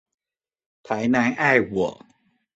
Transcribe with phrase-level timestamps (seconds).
[0.81, 2.03] 台南愛我